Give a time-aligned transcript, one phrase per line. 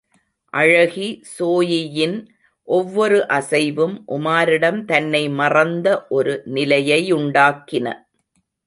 [0.53, 2.15] அழகி ஸோயியின்
[2.67, 5.87] ஒவ்வொரு அசைவும் உமாரிடம் தன்னை மறந்த
[6.09, 7.87] ஒரு நிலையையுண்டாக்கின.